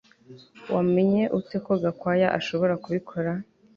[0.73, 3.31] Wamenye ute ko Gakwaya ashobora kubikora